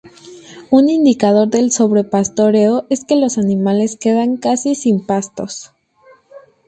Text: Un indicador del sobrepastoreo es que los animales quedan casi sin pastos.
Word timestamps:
Un 0.71 0.89
indicador 0.89 1.49
del 1.49 1.71
sobrepastoreo 1.71 2.87
es 2.89 3.05
que 3.05 3.15
los 3.17 3.37
animales 3.37 3.97
quedan 3.99 4.37
casi 4.37 4.73
sin 4.73 5.05
pastos. 5.05 5.73